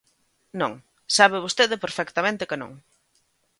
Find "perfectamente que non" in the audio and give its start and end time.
1.83-2.71